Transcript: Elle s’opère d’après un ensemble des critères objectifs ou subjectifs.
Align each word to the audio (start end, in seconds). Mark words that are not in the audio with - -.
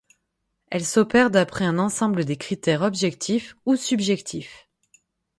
Elle 0.71 0.83
s’opère 0.83 1.29
d’après 1.29 1.63
un 1.63 1.77
ensemble 1.77 2.25
des 2.25 2.35
critères 2.35 2.81
objectifs 2.81 3.55
ou 3.67 3.75
subjectifs. 3.75 4.67